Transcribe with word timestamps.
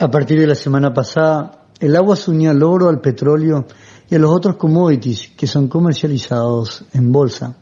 A 0.00 0.10
partir 0.10 0.40
de 0.40 0.48
la 0.48 0.56
semana 0.56 0.92
pasada, 0.92 1.66
el 1.78 1.94
agua 1.94 2.16
se 2.16 2.32
unió 2.32 2.50
al 2.50 2.64
oro, 2.64 2.88
al 2.88 3.00
petróleo 3.00 3.66
y 4.10 4.16
a 4.16 4.18
los 4.18 4.32
otros 4.32 4.56
commodities 4.56 5.30
que 5.36 5.46
son 5.46 5.68
comercializados 5.68 6.84
en 6.92 7.12
bolsa, 7.12 7.56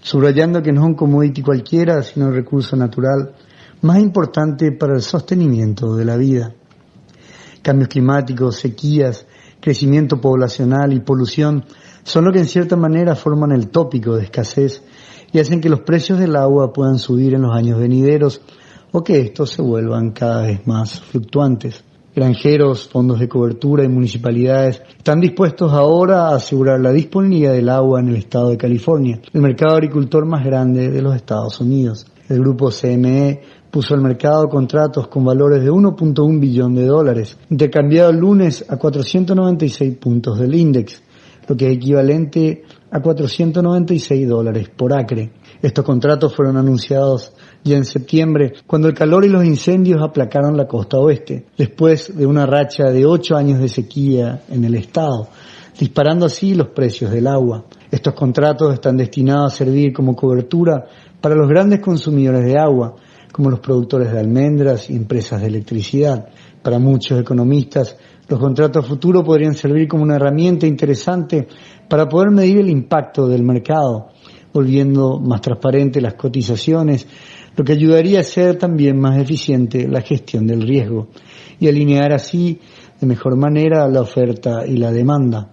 subrayando 0.00 0.62
que 0.62 0.72
no 0.72 0.80
es 0.80 0.86
un 0.86 0.94
commodity 0.94 1.42
cualquiera, 1.42 2.02
sino 2.02 2.28
el 2.28 2.34
recurso 2.34 2.76
natural 2.76 3.34
más 3.82 3.98
importante 3.98 4.72
para 4.72 4.94
el 4.94 5.02
sostenimiento 5.02 5.94
de 5.96 6.04
la 6.06 6.16
vida. 6.16 6.54
Cambios 7.60 7.90
climáticos, 7.90 8.56
sequías, 8.56 9.26
crecimiento 9.60 10.18
poblacional 10.18 10.94
y 10.94 11.00
polución 11.00 11.66
son 12.04 12.24
lo 12.24 12.32
que 12.32 12.38
en 12.38 12.46
cierta 12.46 12.76
manera 12.76 13.14
forman 13.14 13.52
el 13.52 13.68
tópico 13.68 14.16
de 14.16 14.24
escasez 14.24 14.82
y 15.30 15.38
hacen 15.38 15.60
que 15.60 15.68
los 15.68 15.80
precios 15.80 16.18
del 16.18 16.36
agua 16.36 16.72
puedan 16.72 16.98
subir 16.98 17.34
en 17.34 17.42
los 17.42 17.54
años 17.54 17.78
venideros 17.78 18.40
o 18.92 19.02
que 19.02 19.20
estos 19.20 19.50
se 19.50 19.62
vuelvan 19.62 20.10
cada 20.10 20.42
vez 20.42 20.66
más 20.66 21.00
fluctuantes. 21.00 21.84
Granjeros, 22.14 22.88
fondos 22.88 23.20
de 23.20 23.28
cobertura 23.28 23.84
y 23.84 23.88
municipalidades 23.88 24.82
están 24.98 25.20
dispuestos 25.20 25.72
ahora 25.72 26.28
a 26.28 26.34
asegurar 26.34 26.80
la 26.80 26.90
disponibilidad 26.90 27.52
del 27.52 27.68
agua 27.68 28.00
en 28.00 28.08
el 28.08 28.16
estado 28.16 28.50
de 28.50 28.56
California, 28.56 29.20
el 29.32 29.40
mercado 29.40 29.76
agricultor 29.76 30.26
más 30.26 30.44
grande 30.44 30.90
de 30.90 31.02
los 31.02 31.14
Estados 31.14 31.60
Unidos. 31.60 32.06
El 32.28 32.40
grupo 32.40 32.70
CME 32.70 33.40
puso 33.70 33.94
al 33.94 34.00
mercado 34.00 34.48
contratos 34.48 35.06
con 35.06 35.24
valores 35.24 35.62
de 35.62 35.70
1.1 35.70 36.40
billón 36.40 36.74
de 36.74 36.86
dólares, 36.86 37.38
intercambiado 37.48 38.10
el 38.10 38.18
lunes 38.18 38.64
a 38.68 38.76
496 38.76 39.96
puntos 39.96 40.38
del 40.38 40.54
índice, 40.54 40.98
lo 41.48 41.56
que 41.56 41.68
es 41.68 41.76
equivalente 41.76 42.64
a 42.90 43.00
496 43.00 44.28
dólares 44.28 44.68
por 44.74 44.92
acre. 44.92 45.30
Estos 45.62 45.84
contratos 45.84 46.34
fueron 46.34 46.56
anunciados 46.56 47.32
ya 47.62 47.76
en 47.76 47.84
septiembre, 47.84 48.54
cuando 48.66 48.88
el 48.88 48.94
calor 48.94 49.24
y 49.24 49.28
los 49.28 49.44
incendios 49.44 50.02
aplacaron 50.02 50.56
la 50.56 50.66
costa 50.66 50.98
oeste, 50.98 51.46
después 51.56 52.16
de 52.16 52.26
una 52.26 52.46
racha 52.46 52.90
de 52.90 53.06
ocho 53.06 53.36
años 53.36 53.60
de 53.60 53.68
sequía 53.68 54.42
en 54.48 54.64
el 54.64 54.74
estado, 54.74 55.28
disparando 55.78 56.26
así 56.26 56.54
los 56.54 56.68
precios 56.68 57.10
del 57.10 57.26
agua. 57.26 57.64
Estos 57.90 58.14
contratos 58.14 58.72
están 58.72 58.96
destinados 58.96 59.52
a 59.52 59.56
servir 59.56 59.92
como 59.92 60.16
cobertura 60.16 60.86
para 61.20 61.34
los 61.34 61.48
grandes 61.48 61.80
consumidores 61.80 62.44
de 62.44 62.58
agua, 62.58 62.96
como 63.32 63.50
los 63.50 63.60
productores 63.60 64.12
de 64.12 64.18
almendras 64.18 64.90
y 64.90 64.96
empresas 64.96 65.40
de 65.40 65.48
electricidad. 65.48 66.28
Para 66.62 66.78
muchos 66.78 67.20
economistas, 67.20 67.96
los 68.28 68.38
contratos 68.38 68.86
futuros 68.86 69.24
podrían 69.24 69.54
servir 69.54 69.88
como 69.88 70.02
una 70.02 70.16
herramienta 70.16 70.66
interesante 70.66 71.48
para 71.88 72.08
poder 72.08 72.30
medir 72.30 72.58
el 72.58 72.70
impacto 72.70 73.26
del 73.26 73.42
mercado, 73.42 74.08
volviendo 74.52 75.18
más 75.18 75.40
transparentes 75.40 76.02
las 76.02 76.14
cotizaciones, 76.14 77.06
lo 77.56 77.64
que 77.64 77.72
ayudaría 77.72 78.20
a 78.20 78.24
ser 78.24 78.56
también 78.56 78.98
más 78.98 79.18
eficiente 79.18 79.88
la 79.88 80.00
gestión 80.00 80.46
del 80.46 80.62
riesgo 80.62 81.08
y 81.58 81.68
alinear 81.68 82.12
así 82.12 82.60
de 83.00 83.06
mejor 83.06 83.36
manera 83.36 83.88
la 83.88 84.02
oferta 84.02 84.66
y 84.66 84.76
la 84.76 84.92
demanda. 84.92 85.50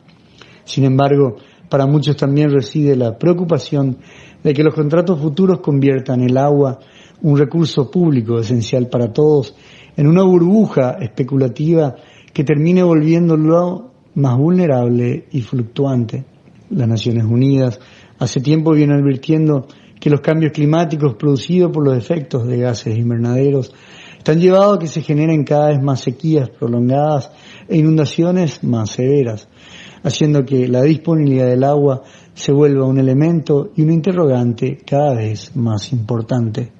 Sin 0.64 0.84
embargo, 0.84 1.38
para 1.70 1.86
muchos 1.86 2.16
también 2.16 2.52
reside 2.52 2.96
la 2.96 3.18
preocupación 3.18 3.98
de 4.44 4.54
que 4.54 4.64
los 4.64 4.73
contratos 4.73 5.20
futuros 5.20 5.60
conviertan 5.60 6.22
el 6.22 6.38
agua, 6.38 6.80
un 7.22 7.38
recurso 7.38 7.90
público 7.90 8.40
esencial 8.40 8.88
para 8.88 9.12
todos, 9.12 9.56
en 9.96 10.08
una 10.08 10.24
burbuja 10.24 10.98
especulativa 11.02 11.96
que 12.34 12.44
termine 12.44 12.84
volviéndolo 12.84 13.92
más 14.16 14.38
vulnerable 14.38 15.26
y 15.32 15.42
fluctuante. 15.42 16.26
Las 16.70 16.88
Naciones 16.88 17.26
Unidas 17.26 17.80
hace 18.20 18.42
tiempo 18.42 18.74
vienen 18.74 19.00
advirtiendo 19.00 19.68
que 20.00 20.09
los 20.09 20.22
cambios 20.22 20.52
climáticos 20.52 21.16
producidos 21.16 21.72
por 21.72 21.86
los 21.86 21.98
efectos 21.98 22.48
de 22.48 22.58
gases 22.58 22.98
invernaderos 22.98 23.74
están 24.18 24.40
llevados 24.40 24.78
a 24.78 24.80
que 24.80 24.88
se 24.88 25.02
generen 25.02 25.44
cada 25.44 25.70
vez 25.70 25.81
más 25.81 26.02
sequías 26.02 26.50
prolongadas 26.50 27.31
e 27.68 27.78
inundaciones 27.78 28.64
más 28.64 28.91
severas, 28.91 29.47
haciendo 30.07 30.45
que 30.45 30.68
la 30.68 30.81
disponibilidad 30.81 31.47
del 31.47 31.63
agua 31.63 32.03
se 32.34 32.51
vuelva 32.51 32.85
un 32.85 32.97
elemento 32.97 33.72
y 33.75 33.84
un 33.84 33.91
interrogante 33.91 34.79
cada 34.85 35.13
vez 35.16 35.56
más 35.56 35.91
importante. 35.91 36.77